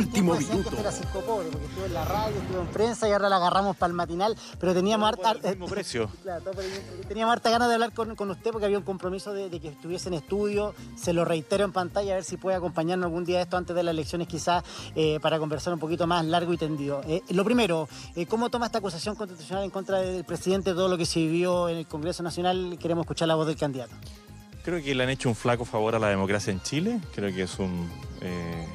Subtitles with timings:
[0.00, 0.76] último minuto.
[0.78, 3.76] Era circo pobre, porque estuvo en la radio, estuvo en prensa y ahora la agarramos
[3.76, 5.32] para el matinal, pero teníamos harta...
[5.32, 6.10] el mismo precio.
[7.08, 9.68] Teníamos harta ganas de hablar con, con usted porque había un compromiso de, de que
[9.68, 13.38] estuviese en estudio, se lo reitero en pantalla, a ver si puede acompañarnos algún día
[13.38, 16.56] de esto antes de las elecciones quizás eh, para conversar un poquito más largo y
[16.56, 17.02] tendido.
[17.06, 20.96] Eh, lo primero, eh, ¿cómo toma esta acusación constitucional en contra del presidente, todo lo
[20.96, 22.78] que se vivió en el Congreso Nacional?
[22.80, 23.94] Queremos escuchar la voz del candidato.
[24.62, 27.00] Creo que le han hecho un flaco favor a la democracia en Chile.
[27.14, 27.88] Creo que es un
[28.20, 28.66] eh,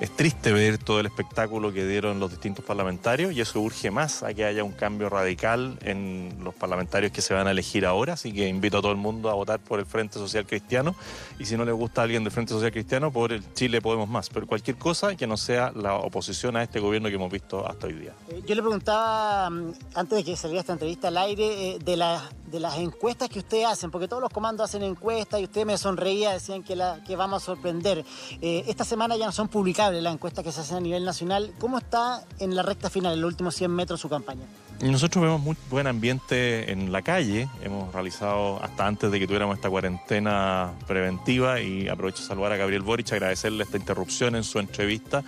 [0.00, 4.22] es, triste ver todo el espectáculo que dieron los distintos parlamentarios y eso urge más
[4.22, 8.14] a que haya un cambio radical en los parlamentarios que se van a elegir ahora.
[8.14, 10.94] Así que invito a todo el mundo a votar por el Frente Social Cristiano
[11.38, 14.08] y si no le gusta a alguien del Frente Social Cristiano, por el Chile Podemos
[14.08, 14.28] Más.
[14.28, 17.86] Pero cualquier cosa que no sea la oposición a este gobierno que hemos visto hasta
[17.86, 18.12] hoy día.
[18.28, 21.96] Eh, Yo le preguntaba, mm, antes de que saliera esta entrevista al aire, eh, de,
[21.96, 25.66] las de las encuestas que ustedes hacen, porque todos los comandos hacen encuestas y usted
[25.66, 28.04] me sonreía, decían que, la, que vamos a sorprender.
[28.40, 31.52] Eh, esta semana ya no son publicables las encuestas que se hacen a nivel nacional.
[31.58, 34.46] ¿Cómo está en la recta final, en los últimos 100 metros, su campaña?
[34.80, 37.50] Nosotros vemos muy buen ambiente en la calle.
[37.62, 42.56] Hemos realizado hasta antes de que tuviéramos esta cuarentena preventiva y aprovecho a saludar a
[42.56, 45.22] Gabriel Boric, agradecerle esta interrupción en su entrevista.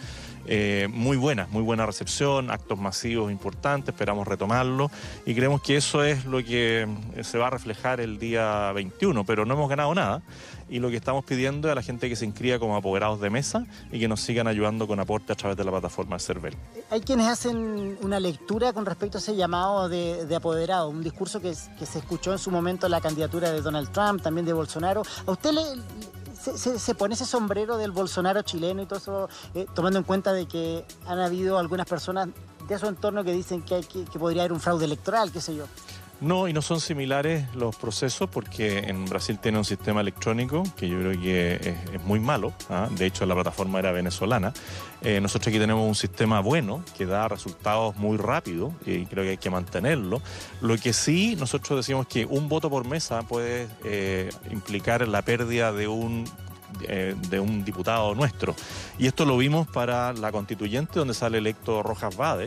[0.53, 4.91] Eh, muy buena, muy buena recepción, actos masivos importantes, esperamos retomarlo
[5.25, 9.25] y creemos que eso es lo que eh, se va a reflejar el día 21,
[9.25, 10.23] pero no hemos ganado nada
[10.69, 13.31] y lo que estamos pidiendo es a la gente que se inscriba como apoderados de
[13.31, 16.57] mesa y que nos sigan ayudando con aporte a través de la plataforma de CERVEL.
[16.91, 21.41] Hay quienes hacen una lectura con respecto a ese llamado de, de apoderado, un discurso
[21.41, 24.53] que, que se escuchó en su momento en la candidatura de Donald Trump, también de
[24.53, 25.03] Bolsonaro.
[25.27, 25.63] ¿A usted le,
[26.43, 30.05] se, se- se pone ese sombrero del Bolsonaro chileno y todo eso, eh, tomando en
[30.05, 32.29] cuenta de que han habido algunas personas
[32.69, 35.65] de su entorno que dicen que, que podría haber un fraude electoral, qué sé yo?
[36.21, 40.87] No, y no son similares los procesos porque en Brasil tiene un sistema electrónico que
[40.87, 42.53] yo creo que es, muy malo.
[42.69, 42.89] ¿ah?
[42.91, 44.53] De hecho, la plataforma era venezolana.
[45.01, 49.31] Eh, nosotros aquí tenemos un sistema bueno que da resultados muy rápido y creo que
[49.31, 50.21] hay que mantenerlo.
[50.61, 55.73] Lo que sí, nosotros decimos que un voto por mesa puede eh, implicar la pérdida
[55.73, 56.25] de un
[56.83, 58.55] eh, de un diputado nuestro.
[58.99, 62.47] Y esto lo vimos para la constituyente donde sale electo Rojas Vade,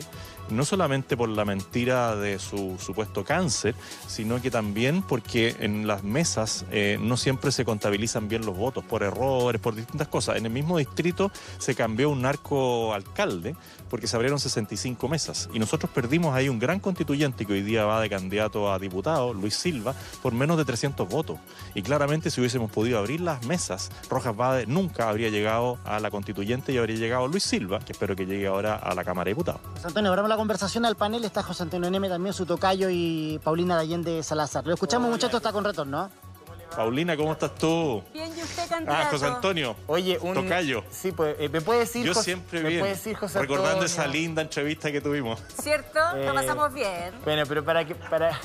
[0.50, 3.75] no solamente por la mentira de su supuesto cáncer,
[4.07, 8.83] sino que también porque en las mesas eh, no siempre se contabilizan bien los votos,
[8.83, 10.38] por errores, por distintas cosas.
[10.38, 13.56] En el mismo distrito se cambió un narco alcalde
[13.89, 17.85] porque se abrieron 65 mesas y nosotros perdimos ahí un gran constituyente que hoy día
[17.85, 21.38] va de candidato a diputado, Luis Silva, por menos de 300 votos.
[21.75, 26.12] Y claramente si hubiésemos podido abrir las mesas, Rojas Bade nunca habría llegado a la
[26.12, 29.31] constituyente y habría llegado Luis Silva, que espero que llegue ahora a la Cámara de
[29.31, 29.62] Diputados.
[29.74, 33.40] José Antonio, abramos la conversación al panel, está José Antonio Neme, también su tocayo y
[33.44, 34.66] Paulina de Allende Salazar.
[34.66, 36.34] Lo escuchamos muchachos, está con retorno, ¿no?
[36.75, 38.03] Paulina, ¿cómo estás tú?
[38.13, 39.00] Bien, ¿y usted, candidato?
[39.00, 39.75] Ah, José Antonio.
[39.85, 40.34] Oye, un...
[40.34, 40.84] Tocayo.
[40.90, 42.03] Sí, pues, eh, ¿me puede decir...
[42.03, 43.85] Yo siempre ¿me bien, puede decir José recordando Antonio?
[43.85, 45.40] esa linda entrevista que tuvimos.
[45.62, 46.00] ¿Cierto?
[46.16, 47.13] Eh, Lo pasamos bien.
[47.24, 48.40] Bueno, pero para que, para,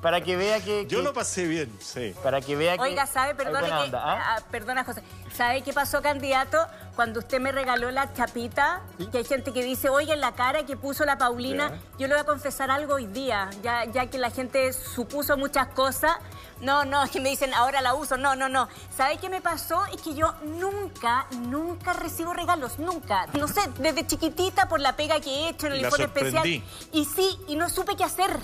[0.00, 0.86] para que vea que...
[0.86, 2.14] Yo que- lo pasé bien, sí.
[2.22, 2.82] Para que vea que...
[2.82, 3.34] Oiga, ¿sabe?
[3.34, 3.72] Perdone que...
[3.72, 4.36] onda, ¿ah?
[4.36, 5.02] ah, perdona, José.
[5.34, 6.58] ¿Sabe qué pasó, candidato?
[6.96, 8.80] Cuando usted me regaló la chapita,
[9.12, 11.76] que hay gente que dice, oye, en la cara que puso la Paulina, Ya.
[11.98, 15.68] yo le voy a confesar algo hoy día, ya, ya que la gente supuso muchas
[15.68, 16.16] cosas.
[16.60, 18.18] No, no, es que me dicen, ahora la uso.
[18.18, 18.68] No, no, no.
[18.94, 19.86] ¿Sabe qué me pasó?
[19.86, 23.26] Es que yo nunca, nunca recibo regalos, nunca.
[23.32, 26.46] No sé, desde chiquitita por la pega que he hecho en el informe especial.
[26.46, 28.38] Y sí, y no supe qué hacer.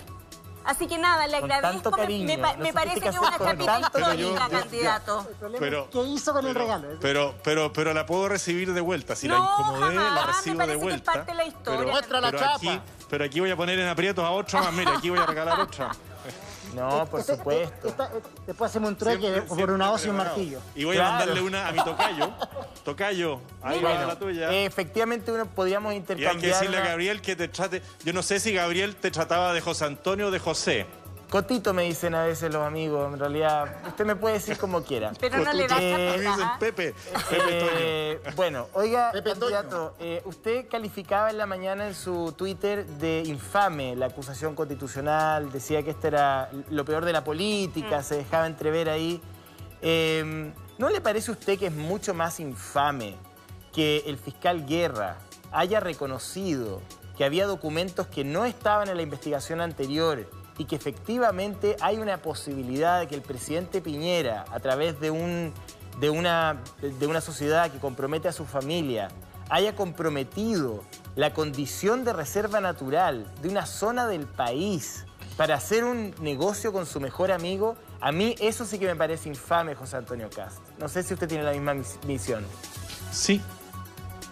[0.66, 1.91] Así que nada, le Con agradezco.
[1.93, 3.78] me- cariño, me, me supiste parece que es una cariño.
[3.81, 5.27] histórica, candidato.
[5.60, 6.88] Pero- ¿Qué hizo con el regalo?
[7.00, 9.15] Pero, pero, pero la puedo recibir de vuelta.
[9.15, 11.12] Si la No, incomodé, la jamás, me recibo parece de que es vuelta.
[11.12, 11.78] parte de la historia.
[11.81, 12.54] Pero, Muestra la pero chapa.
[12.56, 14.72] Aquí, pero aquí voy a poner en aprietos a otro más.
[14.72, 15.91] Mira, aquí voy a regalar otra.
[16.77, 17.89] No, por Este- supuesto.
[17.89, 18.11] esta-
[18.47, 20.61] después hacemos un trueque Siempre- por una hoz y un martillo.
[20.75, 22.31] Y voy a mandarle una a mi tocayo.
[22.85, 24.53] Tocayo, ahí va Bueno, la tuya.
[24.53, 26.35] eh, efectivamente uno podríamos y intercambiar...
[26.35, 27.83] hay que decirle a Gabriel que te trate.
[28.05, 30.87] Yo no sé si Gabriel te trataba de José Antonio o de José.
[31.31, 35.13] Cotito me dicen a veces los amigos, en realidad, usted me puede decir como quiera.
[35.21, 35.67] Pero no le.
[36.61, 36.95] Pepe.
[37.33, 43.25] Eh, bueno, oiga, Pepe candidato, eh, usted calificaba en la mañana en su Twitter de
[43.27, 48.47] infame la acusación constitucional, decía que esto era lo peor de la política, se dejaba
[48.47, 49.21] entrever ahí.
[49.83, 53.17] Eh, ¿No le parece a usted que es mucho más infame
[53.72, 55.17] que el fiscal Guerra
[55.51, 56.83] haya reconocido
[57.17, 62.19] que había documentos que no estaban en la investigación anterior y que efectivamente hay una
[62.19, 65.53] posibilidad de que el presidente Piñera, a través de, un,
[66.01, 69.09] de, una, de una sociedad que compromete a su familia,
[69.51, 70.83] haya comprometido
[71.15, 75.05] la condición de reserva natural de una zona del país
[75.37, 79.29] para hacer un negocio con su mejor amigo, a mí eso sí que me parece
[79.29, 80.59] infame, José Antonio Cast.
[80.79, 82.45] No sé si usted tiene la misma mis- misión.
[83.13, 83.43] Sí.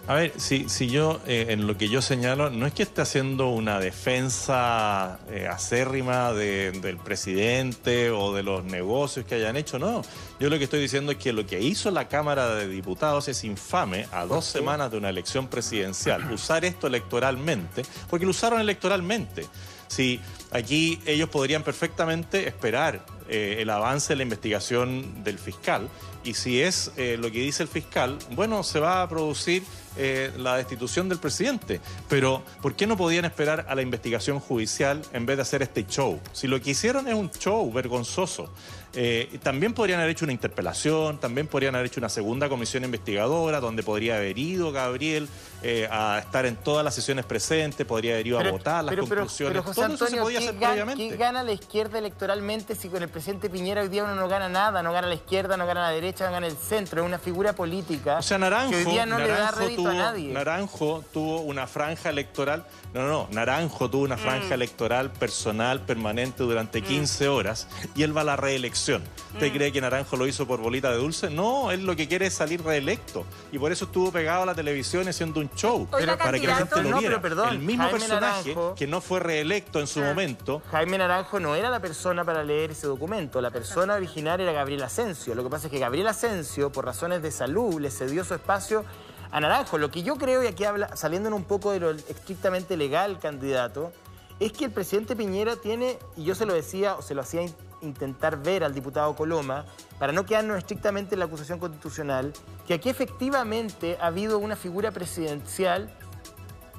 [0.07, 3.01] A ver, si, si yo, eh, en lo que yo señalo, no es que esté
[3.01, 9.79] haciendo una defensa eh, acérrima de- del presidente o de los negocios que hayan hecho,
[9.79, 10.03] no.
[10.39, 13.43] Yo lo que estoy diciendo es que lo que hizo la Cámara de Diputados es
[13.43, 16.31] infame a dos semanas de una elección presidencial.
[16.31, 19.47] Usar esto electoralmente, porque lo usaron electoralmente.
[19.87, 20.19] Si
[20.51, 25.87] aquí ellos podrían perfectamente esperar eh, el avance de la investigación del fiscal
[26.23, 29.61] y si es eh, lo que dice el fiscal, bueno, se va a producir
[29.95, 31.79] eh, la destitución del presidente.
[32.09, 35.85] Pero, ¿por qué no podían esperar a la investigación judicial en vez de hacer este
[35.85, 36.19] show?
[36.33, 38.51] Si lo que hicieron es un show vergonzoso.
[38.97, 43.59] Eh, también podrían haber hecho una interpelación, también podrían haber hecho una segunda comisión investigadora
[43.59, 45.27] donde podría haber ido Gabriel
[45.63, 49.51] eh, a estar en todas las sesiones presentes, podría haber ido a votar las conclusiones.
[49.51, 51.09] pero, José Todo eso se podía ¿qué, hacer gan- previamente.
[51.09, 54.49] qué gana la izquierda electoralmente si con el presidente Piñera hoy día uno no gana
[54.49, 54.83] nada?
[54.83, 56.99] No gana la izquierda, no gana la derecha, no gana el centro.
[57.01, 59.81] Es una figura política O sea, Naranjo, que hoy día no le da Naranjo rédito
[59.83, 60.33] tuvo, a nadie.
[60.33, 62.65] Naranjo tuvo una franja electoral.
[62.93, 63.27] No, no.
[63.31, 64.53] Naranjo tuvo una franja Mm.
[64.53, 69.01] electoral personal permanente durante 15 horas y él va a la reelección.
[69.33, 69.53] ¿Usted Mm.
[69.55, 71.29] cree que Naranjo lo hizo por bolita de dulce?
[71.29, 73.25] No, él lo que quiere es salir reelecto.
[73.53, 75.87] Y por eso estuvo pegado a la televisión haciendo un show.
[75.87, 77.21] Para que la gente lo viera.
[77.21, 80.07] perdón, el mismo Jaime personaje Naranjo- que no fue reelecto en su Ah.
[80.07, 80.61] momento.
[80.69, 83.04] Jaime Naranjo no era la persona para leer ese documento.
[83.41, 85.35] La persona original era Gabriel Asensio.
[85.35, 88.83] Lo que pasa es que Gabriel Asensio, por razones de salud, le cedió su espacio
[89.31, 89.77] a Naranjo.
[89.77, 93.91] Lo que yo creo, y aquí habla, saliendo un poco de lo estrictamente legal, candidato,
[94.39, 97.43] es que el presidente Piñera tiene, y yo se lo decía, o se lo hacía
[97.43, 99.65] in- intentar ver al diputado Coloma,
[99.99, 102.33] para no quedarnos estrictamente en la acusación constitucional,
[102.67, 105.89] que aquí efectivamente ha habido una figura presidencial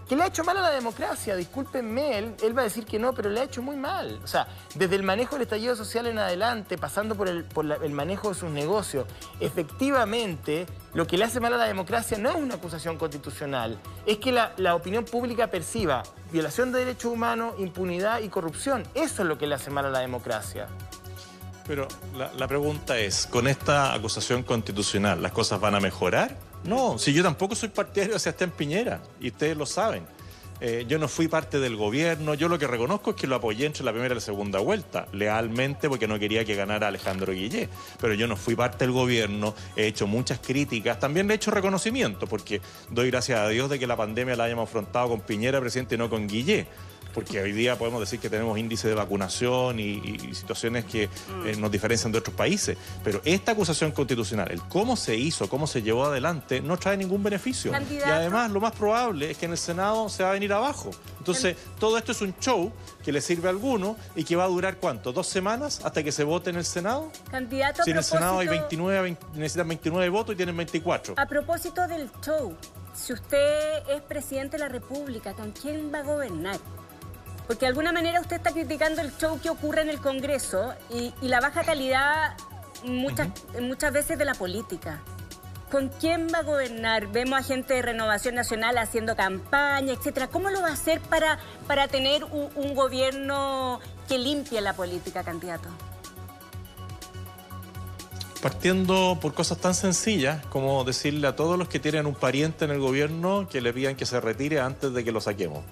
[0.08, 2.98] que le ha hecho mal a la democracia, discúlpenme, él, él va a decir que
[2.98, 4.20] no, pero le ha hecho muy mal.
[4.22, 8.34] O sea, desde el manejo del estallido social en adelante, pasando por el, manejo de
[8.36, 9.06] sus negocios,
[9.40, 14.18] efectivamente, lo que le hace mal a la democracia no es una acusación constitucional, es
[14.18, 18.84] que la, opinión pública perciba violación de derechos humanos, impunidad y corrupción.
[18.94, 20.68] Eso es lo que le hace mal a la democracia.
[21.66, 26.36] Pero la pregunta es, ¿con esta acusación constitucional las cosas van a mejorar?
[26.66, 30.04] No, si yo tampoco soy partidario de Sebastián Piñera, y ustedes lo saben.
[30.58, 33.66] Eh, yo no fui parte del gobierno, yo lo que reconozco es que lo apoyé
[33.66, 37.68] entre la primera y la segunda vuelta, lealmente porque no quería que ganara Alejandro Guillé,
[38.00, 41.50] pero yo no fui parte del gobierno, he hecho muchas críticas, también le he hecho
[41.50, 45.60] reconocimiento, porque doy gracias a Dios de que la pandemia la hayamos afrontado con Piñera,
[45.60, 46.66] presidente, y no con Guillé
[47.16, 51.72] porque hoy día podemos decir que tenemos índice de vacunación y, situaciones que eh, nos
[51.72, 52.76] diferencian de otros países.
[53.02, 57.22] Pero esta acusación constitucional, el cómo se hizo, cómo se llevó adelante, no trae ningún
[57.22, 57.72] beneficio.
[57.72, 58.06] Candidato.
[58.06, 60.90] Y además, lo más probable es que en el Senado se va a venir abajo.
[61.16, 62.70] Entonces, todo esto es un show
[63.02, 65.10] que le sirve a alguno y que va a durar cuánto?
[65.10, 67.10] ¿Dos semanas hasta que se vote en el Senado?
[67.30, 71.14] Candidato Si en el Senado hay propósito- 29, 20 necesitan 29 votos y tienen 24.
[71.16, 72.54] A propósito del show,
[72.94, 76.58] si usted es presidente de la República, ¿con quién va a gobernar?
[77.46, 81.14] Porque de alguna manera usted está criticando el show que ocurre en el Congreso y,
[81.22, 82.36] y la baja calidad
[82.84, 83.28] muchas,
[83.60, 85.00] muchas veces de la política.
[85.70, 87.08] ¿Con quién va a gobernar?
[87.08, 90.28] Vemos a gente de Renovación Nacional haciendo campaña, etcétera.
[90.28, 95.24] ¿Cómo lo va a hacer para, para tener un, un gobierno que limpie la política,
[95.24, 95.68] candidato?
[98.40, 102.70] Partiendo por cosas tan sencillas como decirle a todos los que tienen un pariente en
[102.70, 105.64] el gobierno que le pidan que se retire antes de que lo saquemos.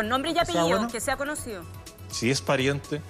[0.00, 0.88] Con nombre y sea, apellido, bueno.
[0.88, 1.62] que sea conocido.
[2.08, 3.02] Si es pariente,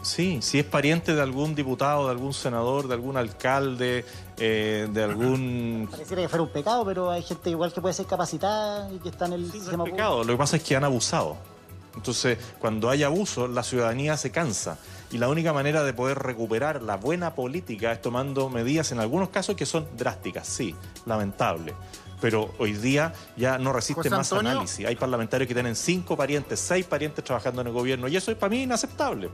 [0.00, 4.06] sí, si es pariente de algún diputado, de algún senador, de algún alcalde,
[4.38, 5.86] eh, de algún...
[5.90, 9.10] Pareciera que fuera un pecado, pero hay gente igual que puede ser capacitada y que
[9.10, 10.08] está en el Sí, no es sistema.
[10.08, 11.36] Lo que pasa es que han abusado.
[11.94, 14.78] Entonces, cuando hay abuso, la ciudadanía se cansa.
[15.10, 19.28] Y la única manera de poder recuperar la buena política es tomando medidas, en algunos
[19.28, 21.74] casos, que son drásticas, sí, lamentable.
[22.20, 24.52] Pero hoy día ya no resiste José más Antonio.
[24.52, 24.86] análisis.
[24.86, 28.08] Hay parlamentarios que tienen cinco parientes, seis parientes trabajando en el gobierno.
[28.08, 29.30] Y eso es para mí inaceptable.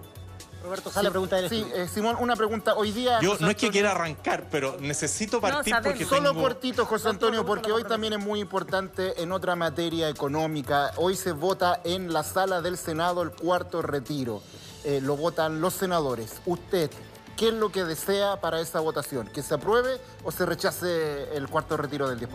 [0.63, 2.75] Roberto Sala pregunta del Sí, eh, Simón, una pregunta.
[2.75, 3.21] Hoy día.
[3.21, 5.93] Yo José no es que Antonio- quiera arrancar, pero necesito partir sabemos.
[5.99, 6.43] porque Solo tengo...
[6.43, 10.93] cortito, José Antonio, porque hoy también es muy importante en otra materia económica.
[10.97, 14.43] Hoy se vota en la sala del Senado el cuarto retiro.
[14.85, 16.41] Eh, lo votan los senadores.
[16.47, 16.91] Usted,
[17.37, 19.29] ¿qué es lo que desea para esa votación?
[19.29, 22.29] ¿Que se apruebe o se rechace el cuarto retiro del 10%?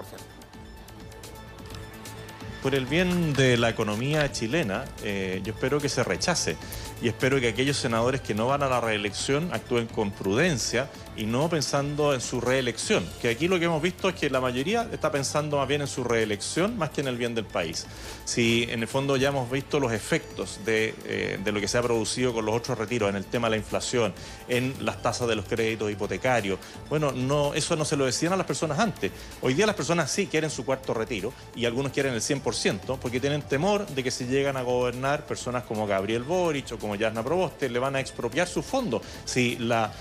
[2.61, 6.57] Por el bien de la economía chilena, eh, yo espero que se rechace.
[7.01, 10.89] Y espero que aquellos senadores que no van a la reelección actúen con prudencia
[11.19, 13.05] y no pensando en su reelección.
[13.21, 15.87] Que aquí lo que hemos visto es que la mayoría está pensando más bien en
[15.87, 17.85] su reelección más que en el bien del país.
[18.23, 21.77] Si en el fondo ya hemos visto los efectos de, eh, de lo que se
[21.77, 24.13] ha producido con los otros retiros en el tema de la inflación,
[24.47, 26.57] en las tasas de los créditos hipotecarios,
[26.89, 29.11] bueno, no, eso no se lo decían a las personas antes.
[29.41, 33.19] Hoy día las personas sí quieren su cuarto retiro y algunos quieren el 100% porque
[33.19, 37.23] tienen temor de que si llegan a gobernar personas como Gabriel Boric o como Yasna
[37.23, 39.01] Proboste le van a expropiar sus fondos.
[39.25, 39.91] Si la,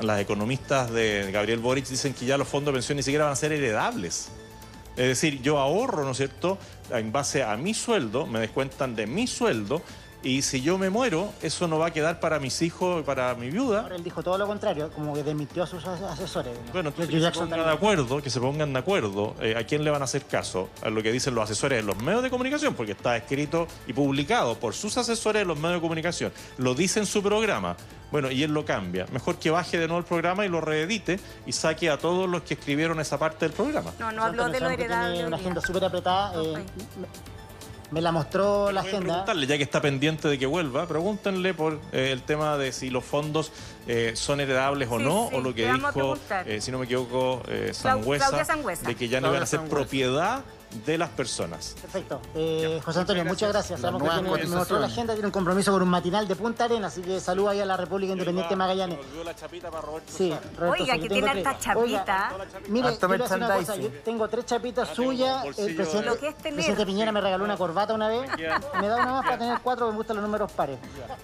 [0.00, 3.32] las economistas de Gabriel Boric dicen que ya los fondos de pensión ni siquiera van
[3.32, 4.30] a ser heredables.
[4.96, 6.58] Es decir, yo ahorro, ¿no es cierto?,
[6.90, 9.82] en base a mi sueldo, me descuentan de mi sueldo
[10.22, 13.34] y si yo me muero, eso no va a quedar para mis hijos y para
[13.34, 13.80] mi viuda.
[13.82, 16.52] Ahora él dijo todo lo contrario, como que demitió a sus as- asesores.
[16.72, 19.64] Bueno, entonces George que se pongan de acuerdo, que se pongan de acuerdo eh, a
[19.64, 22.22] quién le van a hacer caso, a lo que dicen los asesores de los medios
[22.22, 26.32] de comunicación, porque está escrito y publicado por sus asesores de los medios de comunicación.
[26.58, 27.76] Lo dice en su programa.
[28.10, 29.06] Bueno, y él lo cambia.
[29.12, 32.42] Mejor que baje de nuevo el programa y lo reedite y saque a todos los
[32.42, 33.92] que escribieron esa parte del programa.
[34.00, 35.24] No, no habló de lo heredable.
[35.26, 36.32] Una agenda súper apretada.
[36.42, 36.64] eh.
[37.90, 39.06] Me, la mostró la agenda.
[39.06, 42.90] preguntarle, ya que está pendiente de que vuelva, pregúntenle por eh, el tema de si
[42.90, 43.52] los fondos
[43.86, 46.84] eh, son heredables o Sí, no, sí, o lo que dijo, eh, si no me
[46.84, 48.86] equivoco, eh, Sangüesa, Claudia Sangüesa.
[48.86, 49.76] de que ya no iban Claudia a ser Sangüesa.
[49.76, 50.40] propiedad
[50.86, 51.74] de las personas.
[51.82, 52.20] Perfecto.
[52.32, 53.80] Eh, José Antonio, muchas gracias.
[53.80, 56.62] Sabemos que tiene, me mostró la agenda, tiene un compromiso con un matinal de Punta
[56.66, 58.98] Arenas, así que saluda ahí a la República Independiente de Magallanes.
[58.98, 60.32] Volvió la chapita para Roberto Sí.
[60.56, 61.46] Roberto Oiga, que tiene tres.
[61.48, 62.32] harta Oiga, chapita.
[62.68, 65.44] Mire, una cosa, yo tengo tres chapitas Ah, suyas.
[65.58, 66.54] El presidente, Lo que es tener.
[66.54, 68.30] presidente Piñera me regaló una corbata una vez.
[68.80, 70.78] Me da una más para tener cuatro, me gustan los números pares.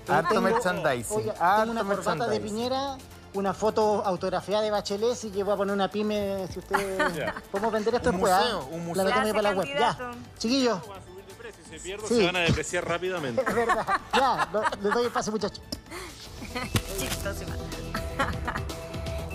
[0.09, 2.56] Harto tengo- merchandising, Oiga, harto tengo una corbata de merchandising.
[2.57, 2.97] Piñera,
[3.35, 7.15] una foto autografiada de Bachelet, y que voy a poner una pyme, si usted...
[7.15, 7.35] Ya.
[7.53, 8.41] Podemos vender esto Un después, ¿ah?
[8.41, 9.05] museo, un museo.
[9.05, 9.69] La para la web.
[9.79, 9.99] Ya,
[10.39, 10.79] chiquillos,
[11.65, 12.17] Si se pierde, Sí.
[12.17, 13.43] se van a depreciar rápidamente.
[13.47, 13.87] es verdad.
[14.15, 15.61] Ya, lo- les doy el pase, muchachos.
[16.99, 17.57] Chistosima.